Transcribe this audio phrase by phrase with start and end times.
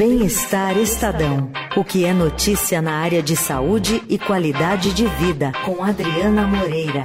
[0.00, 1.52] Bem-Estar Estadão.
[1.76, 7.04] O que é notícia na área de saúde e qualidade de vida, com Adriana Moreira.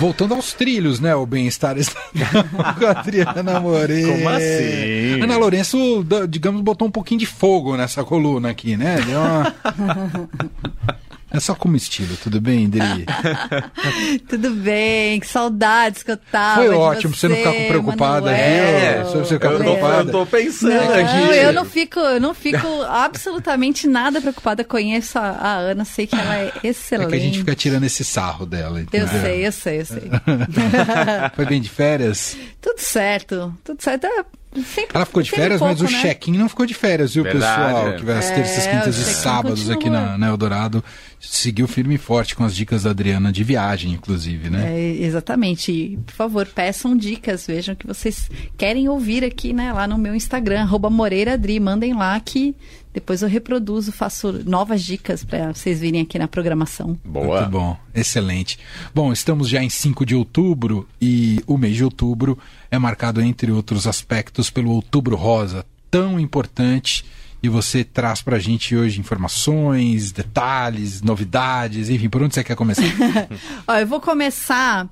[0.00, 1.14] Voltando aos trilhos, né?
[1.14, 2.48] O bem-estar Estadão
[2.78, 4.10] com a Adriana Moreira.
[4.10, 5.20] Como assim?
[5.20, 9.02] Ana Lourenço, digamos, botou um pouquinho de fogo nessa coluna aqui, né?
[9.02, 9.54] Deu uma...
[11.32, 13.06] É só como estilo, tudo bem, Dri?
[14.28, 16.62] tudo bem, que saudades que eu tava.
[16.62, 19.24] Foi ótimo, você, você não ficar preocupada, é, viu?
[19.24, 20.08] Você ficar preocupada.
[20.08, 21.36] Eu tô pensando não, aqui.
[21.38, 24.62] Eu não fico, eu não fico absolutamente nada preocupada.
[24.62, 27.08] Conheço a, a, Ana, sei que ela é excelente.
[27.08, 29.08] É que a gente fica tirando esse sarro dela, entendeu?
[29.08, 30.10] Eu sei, eu sei, eu sei.
[31.34, 32.36] Foi bem de férias?
[32.60, 34.06] Tudo certo, tudo certo.
[34.06, 36.02] É Sempre, Ela ficou de férias, pouco, mas o né?
[36.02, 37.88] check-in não ficou de férias, viu, Verdade, pessoal?
[37.88, 37.96] é.
[37.96, 40.84] Que vai às É, terças, quintas o e sábados aqui na, na Eldorado.
[41.24, 44.76] Seguiu firme e forte com as dicas da Adriana de viagem, inclusive, né?
[44.76, 45.70] É, exatamente.
[45.70, 49.72] E, por favor, peçam dicas, vejam que vocês querem ouvir aqui, né?
[49.72, 51.60] Lá no meu Instagram, arroba MoreiraDri.
[51.60, 52.56] Mandem lá que
[52.92, 56.98] depois eu reproduzo, faço novas dicas para vocês virem aqui na programação.
[57.04, 57.42] Boa.
[57.42, 58.58] Muito bom, excelente.
[58.94, 62.36] Bom, estamos já em 5 de outubro e o mês de outubro
[62.70, 67.04] é marcado, entre outros aspectos, pelo Outubro Rosa, tão importante.
[67.42, 72.84] E você traz pra gente hoje informações, detalhes, novidades, enfim, por onde você quer começar?
[73.66, 74.88] Ó, eu vou começar.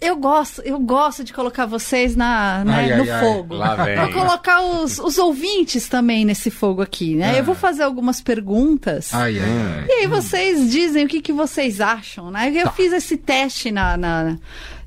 [0.00, 3.20] Eu gosto, eu gosto de colocar vocês na, né, Ai, ai, no ai.
[3.20, 3.54] fogo.
[3.54, 3.96] Lá vem.
[3.96, 7.32] Vou colocar os, os ouvintes também nesse fogo aqui, né?
[7.34, 7.38] Ah.
[7.38, 9.12] Eu vou fazer algumas perguntas.
[9.12, 9.86] Ai, ai, ai.
[9.88, 12.52] E aí vocês dizem o que, que vocês acham, né?
[12.54, 12.72] Eu Tá.
[12.72, 14.36] fiz esse teste na, na-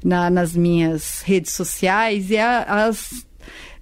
[0.03, 3.25] na- nas minhas redes sociais e a- as,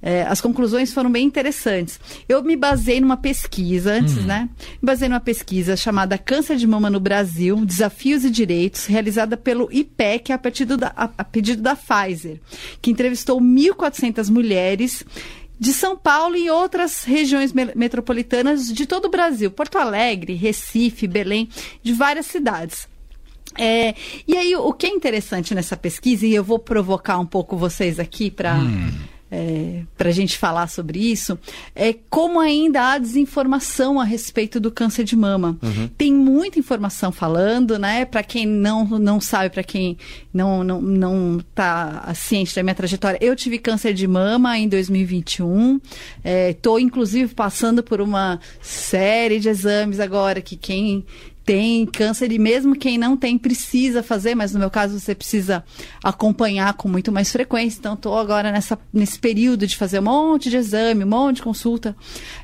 [0.08, 2.00] é, as conclusões foram bem interessantes.
[2.30, 4.48] Eu me basei numa pesquisa antes, né?
[4.82, 9.68] Me basei numa pesquisa chamada Câncer de Mama no Brasil, Desafios e Direitos, realizada pelo
[9.72, 12.40] IPEC a, partir do da- a- a pedido da Pfizer,
[12.82, 15.04] que entrevistou 1.400 mulheres
[15.60, 21.08] de São Paulo e outras regiões me- metropolitanas de todo o Brasil, Porto Alegre, Recife,
[21.08, 21.50] Belém,
[21.82, 22.88] de várias cidades.
[23.58, 23.96] É,
[24.28, 28.00] e aí, o que é interessante nessa pesquisa, e eu vou provocar um pouco vocês
[28.00, 28.58] aqui para
[29.98, 31.38] para a gente falar sobre isso,
[31.76, 35.58] é como ainda há desinformação a respeito do câncer de mama.
[35.98, 38.06] Tem muita informação falando, né?
[38.06, 39.98] Para quem não, não sabe, para quem
[40.34, 45.80] não não não está ciente da minha trajetória, eu tive câncer de mama em 2021.
[46.50, 51.06] Estou, inclusive, passando por uma série de exames agora que quem
[51.46, 55.64] tem câncer e mesmo quem não tem precisa fazer, mas no meu caso você precisa
[56.04, 57.78] acompanhar com muito mais frequência.
[57.78, 61.44] Então estou agora nessa, nesse período de fazer um monte de exame, um monte de
[61.44, 61.96] consulta.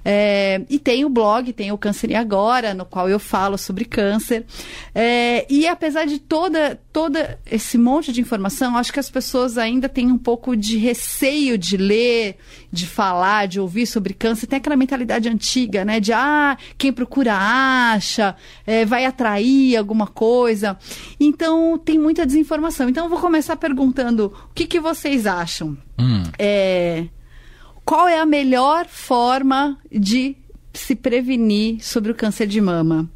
[0.05, 3.85] É, e tem o blog, tem o Câncer e Agora, no qual eu falo sobre
[3.85, 4.45] câncer.
[4.93, 9.89] É, e apesar de toda, toda esse monte de informação, acho que as pessoas ainda
[9.89, 12.37] têm um pouco de receio de ler,
[12.71, 14.45] de falar, de ouvir sobre câncer.
[14.45, 15.99] Tem aquela mentalidade antiga, né?
[15.99, 18.35] De ah, quem procura acha,
[18.67, 20.77] é, vai atrair alguma coisa.
[21.19, 22.89] Então tem muita desinformação.
[22.89, 25.77] Então eu vou começar perguntando o que, que vocês acham?
[25.97, 26.23] Hum.
[26.37, 27.05] É,
[27.85, 30.35] qual é a melhor forma de
[30.73, 33.09] se prevenir sobre o câncer de mama?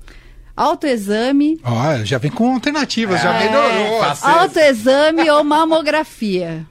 [0.57, 3.45] Autoexame, Ó, já vem com alternativas, já É.
[3.45, 3.99] melhorou.
[3.99, 6.65] Faça- autoexame ou mamografia?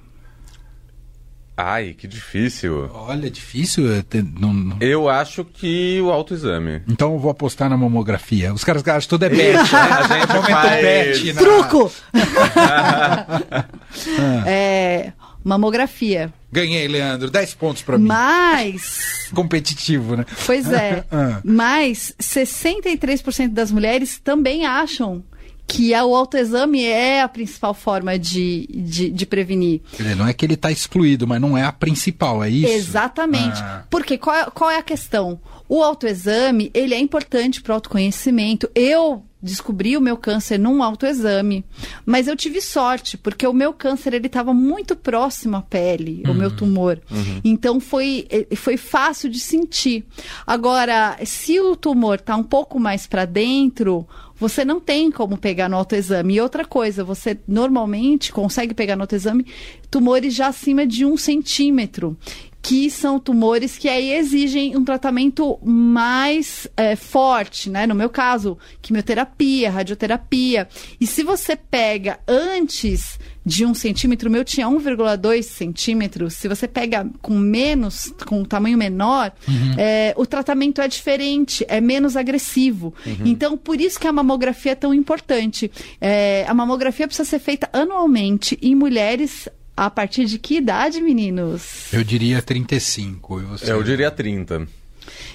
[1.57, 2.91] Ai, que difícil.
[2.93, 3.93] Olha, difícil.
[3.95, 6.83] é ter- não- não- Eu acho que o autoexame.
[6.89, 8.53] Então eu vou apostar na mamografia.
[8.53, 9.57] Os caras acham que tudo é bet.
[9.57, 11.33] A gente Momento faz- bet.
[11.33, 11.93] na- Truco!
[14.47, 15.13] é,
[15.45, 16.33] mamografia.
[16.51, 17.31] Ganhei, Leandro.
[17.31, 18.07] 10 pontos pra mim.
[18.09, 20.25] Mas, Competitivo, né?
[20.47, 21.41] pois é, Ah.
[21.45, 25.23] mas 63% das mulheres também acham
[25.67, 29.81] que a- o autoexame é a principal forma de, de, de prevenir.
[29.97, 32.73] Quer dizer, não é que ele tá excluído, mas não é a principal, é isso?
[32.73, 33.61] Exatamente.
[33.63, 33.85] Ah.
[33.91, 35.41] Porque qual é, qual é a questão?
[35.69, 38.69] O autoexame, ele é importante para o autoconhecimento.
[38.75, 41.65] Eu descobri o meu câncer num autoexame,
[42.07, 46.33] mas eu tive sorte, porque o meu câncer ele estava muito próximo à pele, o
[46.33, 46.99] meu tumor.
[47.45, 50.07] Então foi, eh, foi fácil de sentir.
[50.47, 54.07] Agora, se o tumor está um pouco mais para dentro,
[54.37, 56.35] você não tem como pegar no autoexame.
[56.35, 59.47] E outra coisa, você normalmente consegue pegar no autoexame
[59.91, 62.17] tumores já acima de um centímetro
[62.65, 67.87] que são tumores que aí exigem um tratamento mais é, forte, né?
[67.87, 70.67] No meu caso, quimioterapia, radioterapia.
[70.99, 76.33] E se você pega antes de um centímetro, o meu tinha 1,2 centímetros.
[76.33, 79.31] Se você pega com menos, com um tamanho menor,
[79.77, 82.95] é, o tratamento é diferente, é menos agressivo.
[83.27, 85.71] Então, por isso que a mamografia é tão importante.
[86.01, 91.93] É, a mamografia precisa ser feita anualmente em mulheres a partir de que idade, meninos?
[91.93, 93.41] Eu diria 35.
[93.41, 93.73] E você?
[93.73, 94.67] Eu diria 30.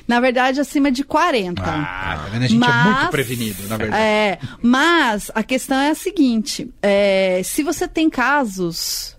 [0.07, 1.61] Na verdade, acima de 40.
[1.61, 2.43] Ah, tá vendo?
[2.43, 4.01] A gente é muito prevenido, na verdade.
[4.01, 9.15] É, mas a questão é a seguinte: é, se você tem casos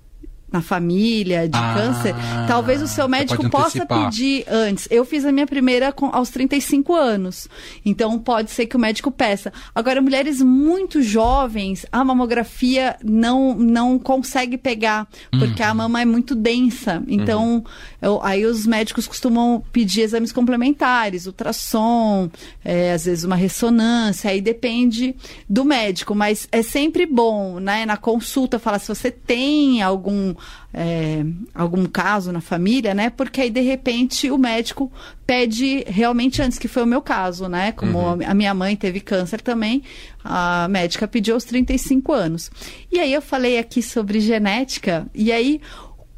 [0.53, 2.15] na família de Ah, câncer,
[2.47, 4.89] talvez o seu médico possa pedir antes.
[4.91, 7.49] Eu fiz a minha primeira com- aos 35 anos.
[7.85, 9.53] Então pode ser que o médico peça.
[9.75, 15.69] Agora, mulheres muito jovens, a mamografia não, não consegue pegar, porque Uhum.
[15.69, 17.03] a mama é muito densa.
[17.07, 17.65] Então,
[18.03, 22.31] eu- aí os médicos costumam pedir exames complementares, ultrassom,
[22.65, 25.15] é, às vezes uma ressonância, aí depende
[25.49, 30.35] do médico, mas é sempre bom, né, na consulta, falar se você tem algum,
[30.73, 34.91] é, algum caso na família, né, porque aí de repente o médico
[35.27, 39.41] pede realmente antes, que foi o meu caso, né, como a minha mãe teve câncer
[39.41, 39.83] também,
[40.23, 42.51] a médica pediu aos 35 anos.
[42.91, 45.61] E aí eu falei aqui sobre genética, e aí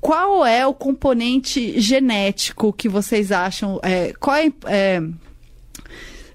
[0.01, 3.79] qual é o componente genético que vocês acham?
[3.85, 5.01] é, qual é, é,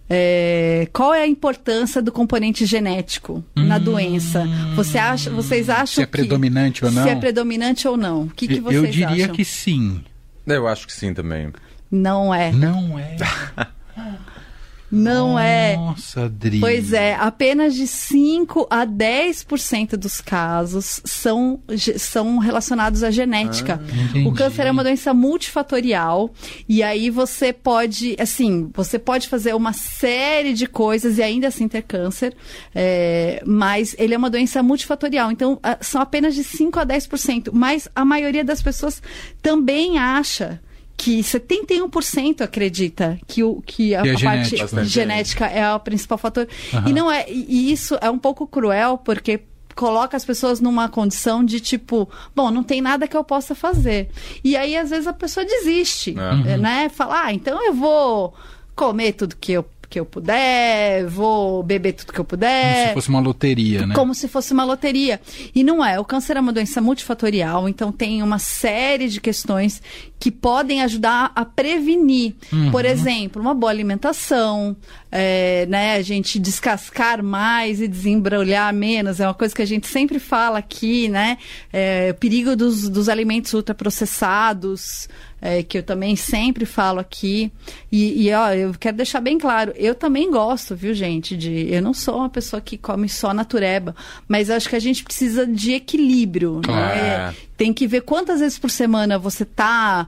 [0.10, 4.46] é, qual é a importância do componente genético na doença?
[4.76, 7.04] Você acha, vocês acham Se é que- predominante ou não?
[7.04, 8.24] Se é predominante ou não?
[8.24, 9.36] O que, que vocês eu diria acham?
[9.36, 10.02] que sim.
[10.46, 11.52] Eu acho que sim também.
[11.92, 12.52] Não é.
[12.52, 13.16] Não é.
[14.90, 15.76] Não é.
[15.76, 16.60] Nossa, Adri.
[16.60, 21.60] Pois é, apenas de 5 a 10% dos casos são,
[21.98, 23.82] são relacionados à genética.
[23.84, 24.28] entendi.
[24.28, 26.32] o câncer é uma doença multifatorial
[26.70, 31.68] e aí você pode, assim, você pode fazer uma série de coisas e ainda assim
[31.68, 32.34] ter câncer,
[32.74, 37.50] é, mas ele é uma doença multifatorial, então ah, são apenas de 5 a 10%,
[37.52, 39.02] mas a maioria das pessoas
[39.42, 40.62] também acha
[40.98, 44.62] que 71% acredita que, o, que a, Que é a parte genético.
[44.62, 46.48] Bastante genética é o principal fator.
[46.74, 46.90] Aham.
[46.90, 49.42] E não é, e isso é um pouco cruel porque
[49.76, 54.10] coloca as pessoas numa condição de tipo, bom, não tem nada que eu possa fazer.
[54.44, 56.16] E aí às vezes a pessoa desiste,
[56.48, 56.58] É.
[56.58, 56.90] né?
[56.90, 58.34] Fala, ah, então eu vou
[58.76, 62.94] comer tudo que eu que eu puder, vou beber tudo que eu Como puder se
[62.94, 63.96] fosse uma loteria, né?
[63.96, 65.20] como se fosse uma loteria.
[65.56, 66.00] E não é.
[66.00, 69.82] O câncer é uma doença multifatorial, então tem uma série de questões
[70.20, 72.36] que podem ajudar a prevenir.
[72.72, 74.76] Por exemplo, uma boa alimentação,
[75.12, 79.88] é, né, a gente descascar mais e desembrulhar menos, é uma coisa que a gente
[79.88, 81.38] sempre fala aqui, né?
[81.72, 85.08] É, o perigo dos, dos alimentos ultraprocessados.
[85.42, 87.52] É, que eu também sempre falo aqui.
[87.92, 91.72] E, e, ó, eu quero deixar bem claro, eu também gosto, viu, gente, de.
[91.72, 93.96] Eu não sou uma pessoa que come só natureba,
[94.28, 96.62] mas acho que a gente precisa de equilíbrio.
[96.68, 97.34] Né?
[97.56, 100.08] Tem que ver quantas vezes por semana você tá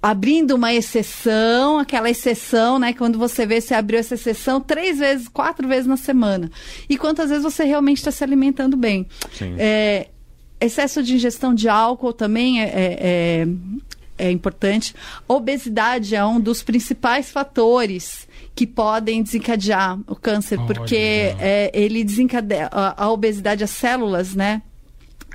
[0.00, 2.92] abrindo uma exceção, aquela exceção, né?
[2.94, 6.50] Quando você vê, você abriu essa exceção três vezes, quatro vezes na semana.
[6.88, 9.06] E quantas vezes você realmente está se alimentando bem.
[9.32, 9.54] Sim.
[9.58, 10.08] É,
[10.60, 13.46] excesso de ingestão de álcool também é, é,
[14.18, 14.94] é- importante.
[15.26, 21.36] Obesidade é um dos principais fatores que podem desencadear o câncer, porque Olha.
[21.40, 24.62] é, ele desencadeia a, a obesidade, as células, né?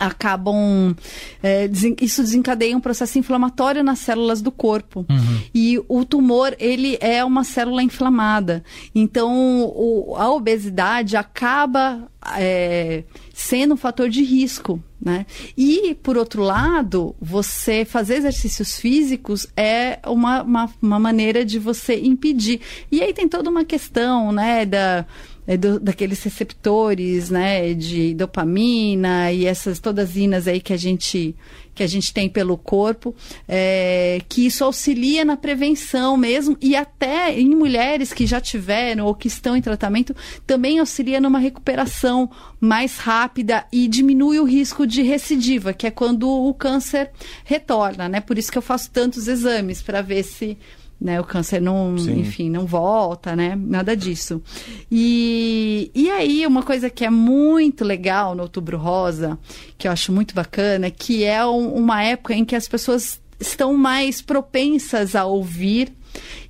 [0.06, 0.96] Acabam
[1.42, 1.70] é,
[2.02, 5.06] isso desencadeia um processo inflamatório nas células do corpo.
[5.54, 8.64] E o tumor ele é uma célula inflamada.
[8.94, 12.08] Então o- a obesidade acaba
[12.38, 13.04] é,
[13.34, 15.26] sendo um fator de risco né?
[15.58, 22.00] E por outro lado você fazer exercícios físicos é uma, uma, uma maneira de você
[22.00, 22.62] impedir.
[22.90, 25.06] E aí tem toda uma questão né da
[25.48, 30.78] é, do- daqueles receptores, né, de dopamina e essas todas as inas aí que a
[30.78, 31.36] gente
[31.76, 33.16] que a gente tem pelo corpo,
[33.48, 39.16] é, que isso auxilia na prevenção mesmo e até em mulheres que já tiveram ou
[39.16, 45.02] que estão em tratamento também auxilia numa recuperação mais rápida e diminui o risco de
[45.02, 47.10] recidiva, que é quando o câncer
[47.44, 48.22] retorna, né?
[48.22, 50.56] Por isso que eu faço tantos exames para ver se
[51.04, 52.22] né, o câncer não, Sim.
[52.22, 53.56] enfim, não volta, né?
[53.60, 54.42] Nada disso.
[54.90, 59.38] E, e aí, uma coisa que é muito legal no Outubro Rosa,
[59.78, 63.74] que eu acho muito bacana, que é um- uma época em que as pessoas estão
[63.76, 65.92] mais propensas a ouvir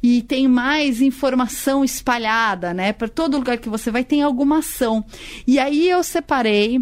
[0.03, 2.93] e tem mais informação espalhada, né?
[2.93, 5.03] Para todo lugar que você vai tem alguma ação.
[5.48, 6.79] E aí eu separei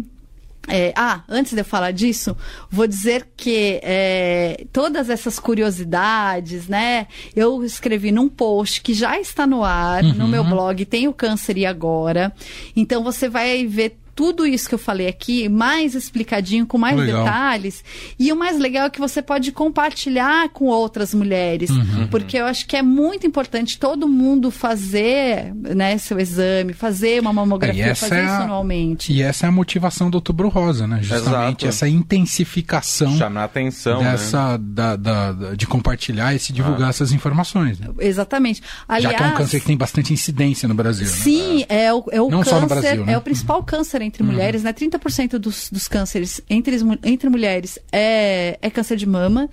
[0.68, 2.36] é, ah, antes de eu falar disso,
[2.70, 7.08] vou dizer que é, todas essas curiosidades, né?
[7.34, 11.58] Eu escrevi num post que já está no ar, no meu blog, tem o Câncer
[11.58, 12.32] e Agora.
[12.76, 17.24] Então você vai ver tudo isso que eu falei aqui, mais explicadinho, com mais Legal.
[17.24, 17.82] detalhes.
[18.18, 21.70] E o mais legal é que você pode compartilhar com outras mulheres.
[21.70, 22.06] Uhum.
[22.10, 27.30] Porque eu acho que é muito importante todo mundo fazer né, seu exame, fazer uma
[27.30, 29.12] E mamografia, essa fazer é isso a- anualmente.
[29.12, 30.98] E essa é a motivação do Outubro Rosa, né?
[31.02, 31.68] Justamente Exato.
[31.68, 34.12] essa intensificação Chamar atenção, né?
[34.12, 37.78] dessa, da, da- da- de compartilhar e se divulgar essas informações.
[37.78, 37.88] né?
[37.98, 38.62] Exatamente.
[38.86, 41.06] Aliás, Já que é um câncer que tem bastante incidência no Brasil.
[41.06, 41.12] né?
[41.12, 43.12] Sim, é o, é o Não câncer, só no Brasil, né?
[43.14, 44.72] é o principal câncer entre mulheres, né?
[44.72, 49.48] 30% dos, dos cânceres entre, entre mulheres é, é câncer de mama.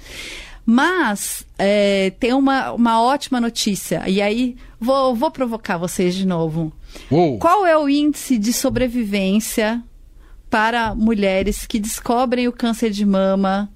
[0.66, 4.04] Mas é, tem uma, uma ótima notícia.
[4.08, 6.72] E aí, vou, vou provocar vocês de novo.
[7.10, 7.40] Uou!
[7.40, 9.84] Qual é o índice de sobrevivência
[10.50, 13.70] para mulheres que descobrem o câncer de mama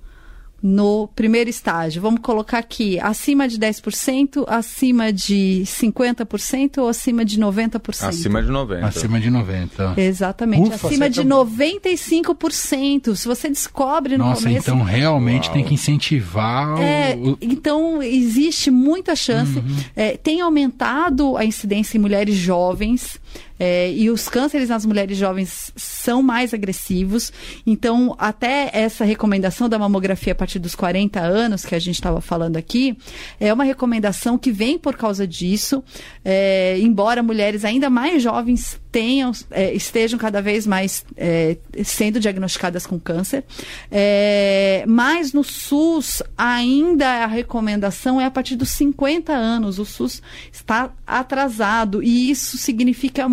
[0.66, 2.02] no primeiro estágio?
[2.02, 8.08] Vamos colocar aqui, acima de 10%, acima de 50% ou acima de 90%?
[8.08, 8.86] Acima de 90.
[8.88, 9.94] Acima de 90.
[9.98, 13.16] Exatamente, Ufa, acima de acabou- 95%.
[13.16, 14.70] Se você descobre no Nossa, começo...
[14.70, 15.54] então realmente Uau.
[15.54, 19.58] tem que incentivar É, o, o- então existe muita chance.
[19.60, 19.76] Uhum.
[19.96, 23.20] É, tem aumentado a incidência em mulheres jovens.
[23.60, 27.32] É, e os cânceres nas mulheres jovens são mais agressivos.
[27.66, 32.20] Então, até essa recomendação da mamografia a partir dos 40 anos, que a gente estava
[32.22, 32.98] falando aqui,
[33.40, 35.84] é uma recomendação que vem por causa disso.
[36.26, 42.86] É, embora mulheres ainda mais jovens tenham, é, estejam cada vez mais é, sendo diagnosticadas
[42.86, 43.44] com câncer.
[43.92, 49.80] É, mas no SUS, ainda a recomendação é a partir dos 50 anos.
[49.80, 50.22] O SUS
[50.52, 53.26] está atrasado e isso significa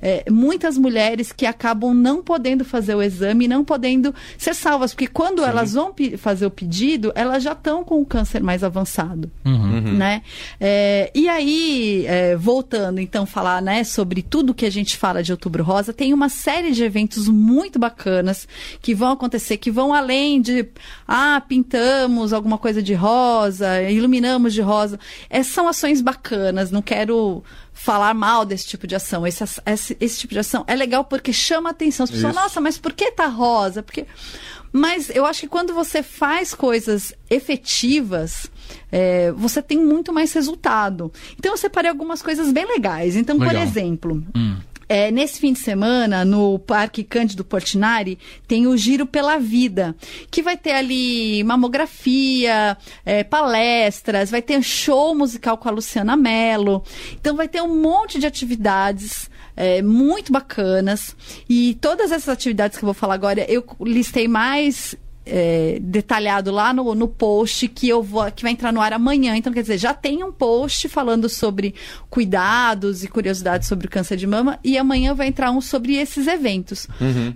[0.00, 5.06] é, muitas mulheres que acabam não podendo fazer o exame, não podendo ser salvas, porque
[5.06, 9.30] quando elas vão fazer o pedido, elas já estão com o câncer mais avançado
[9.96, 10.22] né?
[10.60, 15.32] É, e aí, é, voltando então falar, né, sobre tudo que a gente fala de
[15.32, 18.46] Outubro Rosa, tem uma série de eventos muito bacanas
[18.80, 20.68] que vão acontecer, que vão além de,
[21.06, 24.98] ah, pintamos alguma coisa de rosa, iluminamos de rosa.
[25.28, 27.42] É, são ações bacanas, não quero
[27.76, 29.26] falar mal desse tipo de ação.
[29.26, 32.04] Esse, esse, esse tipo de ação é legal porque chama atenção.
[32.04, 32.42] As pessoas, Isso.
[32.42, 33.82] nossa, mas por que tá rosa?
[33.82, 34.06] Porque...
[34.72, 38.50] Mas eu acho que quando você faz coisas efetivas,
[38.90, 41.12] é, você tem muito mais resultado.
[41.38, 43.14] Então eu separei algumas coisas bem legais.
[43.14, 43.62] Então, por Legal.
[43.62, 44.22] exemplo.
[44.88, 49.96] É, nesse fim de semana, no Parque Cândido Portinari, tem o Giro pela Vida,
[50.30, 56.84] que vai ter ali mamografia, é, palestras, vai ter show musical com a Luciana Mello.
[57.14, 61.16] Então vai ter um monte de atividades é, muito bacanas.
[61.48, 64.94] E todas essas atividades que eu vou falar agora, eu listei mais
[65.26, 69.36] é, detalhado lá no, no post que eu vou que vai entrar no ar amanhã.
[69.36, 71.74] Então, quer dizer, já tem um post falando sobre
[72.08, 76.26] cuidados e curiosidades sobre o câncer de mama e amanhã vai entrar um sobre esses
[76.26, 76.86] eventos.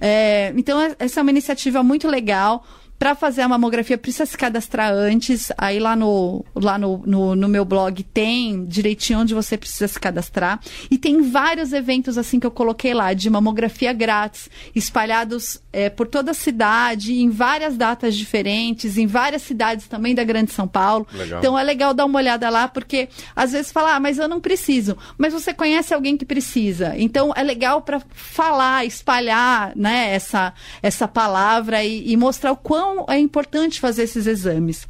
[0.01, 2.65] É, então, é- essa é uma iniciativa muito legal.
[3.01, 5.51] Para fazer a mamografia, precisa se cadastrar antes.
[5.57, 9.99] Aí lá no, lá no, no, no meu blog tem direitinho onde você precisa se
[9.99, 10.61] cadastrar.
[10.91, 16.09] E tem vários eventos assim que eu coloquei lá, de mamografia grátis, espalhados é, por
[16.09, 21.07] toda a cidade, em várias datas diferentes, em várias cidades também da Grande São Paulo.
[21.11, 21.39] Legal.
[21.39, 24.43] Então é legal dar uma olhada lá, porque às vezes fala, ah, mas eu não
[24.43, 24.95] preciso.
[25.17, 26.93] Mas você conhece alguém que precisa.
[26.99, 30.53] Então é legal para falar, espalhar né, essa,
[30.83, 34.87] essa palavra e, e mostrar o quão é importante fazer esses exames.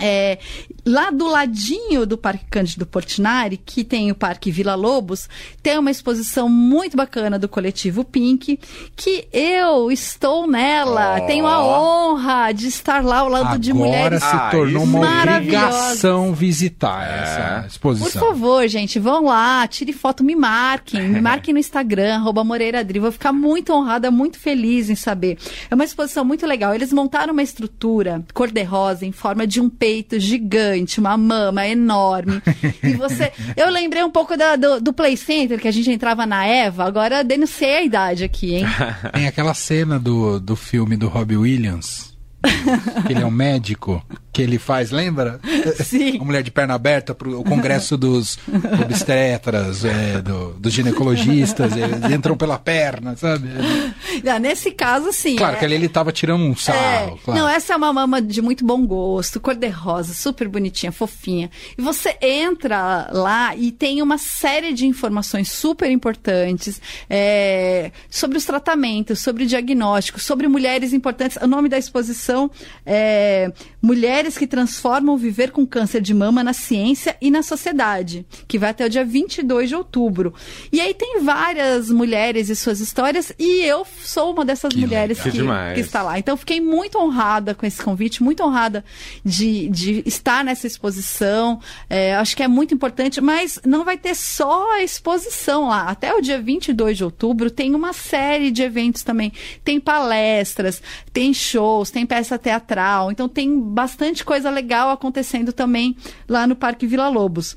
[0.00, 0.38] É,
[0.86, 5.28] lá do ladinho do Parque Cândido Portinari, que tem o Parque Vila Lobos,
[5.62, 8.58] tem uma exposição muito bacana do coletivo Pink,
[8.96, 11.26] que eu estou nela, Ó.
[11.26, 16.32] tenho a honra de estar lá ao lado de Agora mulheres se tornou uma obrigação
[16.34, 17.22] visitar É.
[17.22, 18.22] essa Por exposição.
[18.28, 22.98] favor, gente, vão lá, tire foto, me marquem, me marquem no Instagram, arroba Moreira Adri.
[22.98, 25.38] Vou ficar muito honrada, muito feliz em saber.
[25.70, 26.74] É uma exposição muito legal.
[26.74, 32.40] Eles montaram uma estrutura cor-de-rosa em forma de um peito gigante, uma mama enorme.
[32.84, 33.32] e você.
[33.56, 36.84] Eu lembrei um pouco da- do, do Play Center, que a gente entrava na Eva,
[36.84, 38.64] agora denunciei a idade aqui, hein?
[39.12, 42.11] Tem aquela cena do, do filme do Robbie Williams,
[43.06, 45.40] que ele é um médico, que ele faz, lembra?
[45.84, 46.16] Sim.
[46.16, 48.38] Uma mulher de perna aberta para o congresso dos
[48.82, 53.48] obstetras, é, do- dos ginecologistas, eles entram pela perna, sabe?
[54.26, 55.36] Ah, Nesse caso, sim.
[55.36, 57.40] Claro é- que ali ele tava tirando um sarro, É, claro.
[57.40, 61.50] Não, essa é uma mama de muito bom gosto, cor-de-rosa, super bonitinha, fofinha.
[61.76, 68.44] E você entra lá e tem uma série de informações super importantes é, sobre os
[68.44, 71.36] tratamentos, sobre o diagnóstico, sobre mulheres importantes.
[71.40, 72.50] O nome da exposição são
[72.86, 78.58] é, Mulheres que Transformam Viver com Câncer de Mama na Ciência e na Sociedade, que
[78.58, 80.32] vai até o dia 22 de outubro.
[80.72, 85.20] E aí tem várias mulheres e suas histórias, e eu sou uma dessas Que mulheres
[85.20, 85.30] que,
[85.74, 86.18] Que está lá.
[86.18, 88.84] Então, fiquei muito honrada com esse convite, muito honrada
[89.24, 91.60] de, de estar nessa exposição.
[91.90, 95.88] É, acho que é muito importante, mas não vai ter só a exposição lá.
[95.88, 99.32] Até o dia 22 de outubro tem uma série de eventos também.
[99.64, 100.80] Tem palestras,
[101.12, 103.10] tem shows, tem peça teatral.
[103.10, 105.96] Então, tem bastante coisa legal acontecendo também
[106.28, 107.56] lá no Parque Vila Lobos.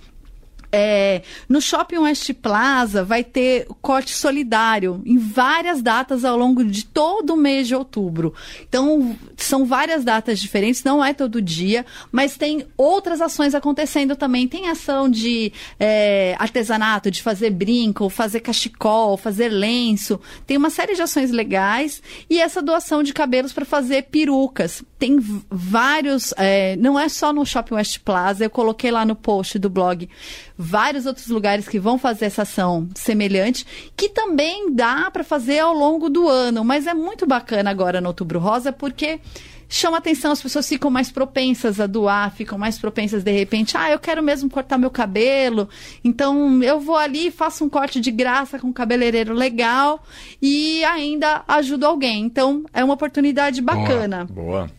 [0.71, 6.85] É, no Shopping West Plaza vai ter corte solidário em várias datas ao longo de
[6.85, 8.33] todo o mês de outubro.
[8.67, 14.47] Então, são várias datas diferentes, não é todo dia, mas tem outras ações acontecendo também.
[14.47, 20.19] Tem ação de é, artesanato, de fazer brinco, fazer cachecol, fazer lenço.
[20.45, 24.83] Tem uma série de ações legais e essa doação de cabelos para fazer perucas.
[24.97, 25.17] Tem
[25.49, 29.69] vários, é, não é só no Shopping West Plaza, eu coloquei lá no post do
[29.69, 30.09] blog
[30.57, 35.73] vários outros lugares que vão fazer essa ação semelhante, que também dá para fazer ao
[35.73, 39.19] longo do ano, mas é muito bacana agora no Outubro Rosa porque
[39.67, 43.89] chama atenção, as pessoas ficam mais propensas a doar, ficam mais propensas de repente, ah,
[43.89, 45.67] eu quero mesmo cortar meu cabelo,
[46.03, 50.03] então eu vou ali, faço um corte de graça com um cabeleireiro legal
[50.41, 52.23] e ainda ajudo alguém.
[52.23, 54.25] Então é uma oportunidade bacana.
[54.25, 54.69] Boa.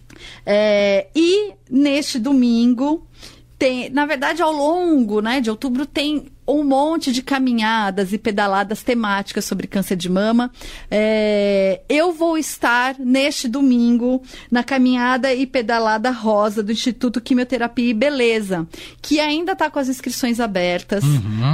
[0.45, 3.07] É, e neste domingo
[3.59, 8.83] tem, na verdade, ao longo né, de outubro tem um monte de caminhadas e pedaladas
[8.83, 10.51] temáticas sobre câncer de mama.
[10.91, 17.95] É, eu vou estar neste domingo na caminhada e pedalada rosa do Instituto Quimioterapia e
[17.95, 18.67] Beleza,
[19.03, 21.03] que ainda está com as inscrições abertas.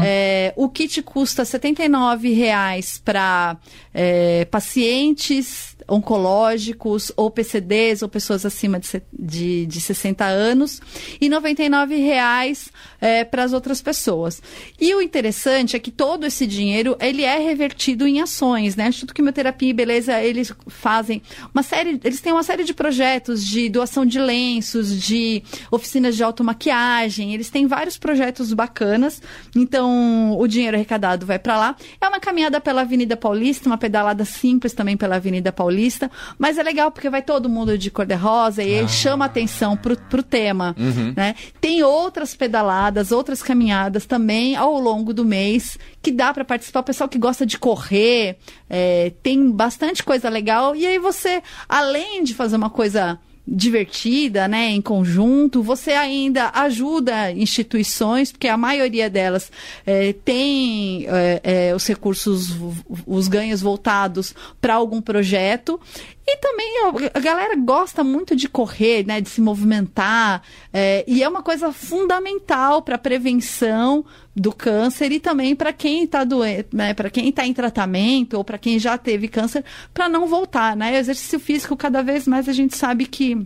[0.04, 3.56] É, o kit custa R$ 79,00 para
[3.94, 10.81] é, pacientes oncológicos ou PCDs ou pessoas acima de, de, de 60 anos
[11.21, 12.71] e R$ 99,00
[13.01, 14.43] é, para as outras pessoas.
[14.81, 18.89] E o interessante é que todo esse dinheiro ele é revertido em ações, né?
[18.89, 21.21] Instituto Quimioterapia e Beleza, eles fazem
[21.53, 26.23] uma série, eles têm uma série de projetos de doação de lenços, de oficinas de
[26.23, 29.21] automaquiagem, eles têm vários projetos bacanas.
[29.57, 31.77] Então, o dinheiro arrecadado vai para lá.
[32.01, 35.73] É uma caminhada pela Avenida Paulista, uma pedalada simples também pela Avenida Paulista,
[36.39, 40.23] mas é legal porque vai todo mundo de cor-de-rosa e aí chama atenção pro, pro
[40.23, 40.75] tema,
[41.17, 41.35] né?
[41.61, 46.80] Tem outras pedaladas, outras caminhadas também ao longo do mês que dá para participar.
[46.80, 48.37] O pessoal que gosta de correr,
[48.69, 50.75] é, tem bastante coisa legal.
[50.75, 57.33] E aí você, além de fazer uma coisa divertida, né, em conjunto, você ainda ajuda
[57.33, 59.50] instituições, porque a maioria delas
[59.85, 62.57] é, tem é, é, os recursos,
[63.07, 65.81] os ganhos voltados para algum projeto.
[66.26, 71.23] E também a- a galera gosta muito de correr, né, de se movimentar, é, e
[71.23, 74.04] é uma coisa fundamental para a prevenção
[74.35, 78.45] do câncer e também para quem está doente, né, para quem está em tratamento ou
[78.45, 80.93] para quem já teve câncer, para não voltar, né?
[80.93, 83.45] O exercício físico cada vez mais a gente sabe que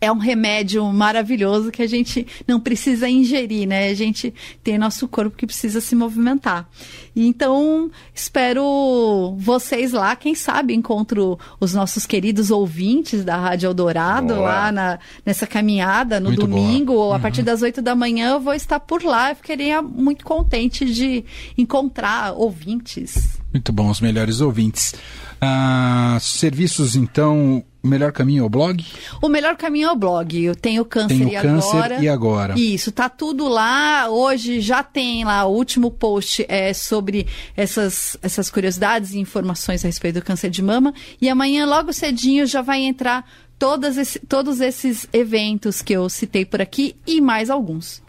[0.00, 3.88] é um remédio maravilhoso que a gente não precisa ingerir, né?
[3.88, 6.68] A gente tem nosso corpo que precisa se movimentar.
[7.14, 10.14] Então, espero vocês lá.
[10.14, 14.40] Quem sabe encontro os nossos queridos ouvintes da Rádio Eldorado Boa.
[14.40, 16.60] lá na, nessa caminhada no Muito boa.
[16.60, 19.30] domingo, ou a partir das 8 da manhã, eu vou estar por lá.
[19.30, 21.24] Eu ficaria muito contente de
[21.56, 23.38] encontrar ouvintes.
[23.52, 24.94] Muito bom, os melhores ouvintes.
[25.40, 28.84] Ah, serviços, então, o melhor caminho é o blog?
[29.22, 30.42] O melhor caminho é o blog.
[30.42, 32.02] Eu tenho câncer Tem o e câncer agora.
[32.02, 32.58] e agora.
[32.58, 34.08] Isso, tá tudo lá.
[34.10, 39.88] Hoje já tem lá o último post é sobre essas, essas curiosidades e informações a
[39.88, 40.92] respeito do câncer de mama.
[41.20, 43.24] E amanhã, logo cedinho, já vai entrar
[43.58, 48.02] todas esse- todos esses eventos que eu citei por aqui e mais alguns.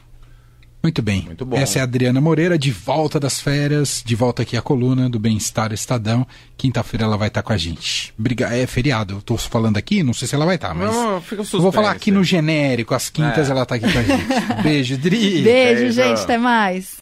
[0.87, 1.23] Muito bem.
[1.23, 1.57] Muito bom.
[1.57, 5.19] Essa é a Adriana Moreira, de volta das férias, de volta aqui à coluna do
[5.19, 6.25] Bem-Estar Estadão.
[6.55, 8.13] Quinta-feira ela vai estar com a gente.
[8.17, 8.47] Briga...
[8.55, 10.89] É feriado, eu tô falando aqui, não sei se ela vai estar, mas.
[10.89, 11.95] Não, fica eu vou falar suspense.
[12.03, 13.51] aqui no genérico, às quintas É.
[13.51, 14.63] ela tá aqui com a gente.
[14.63, 15.41] Beijo, Dri.
[15.41, 15.43] Beijo,
[15.81, 15.91] Beijo.
[15.91, 16.21] gente.
[16.21, 16.95] Até mais.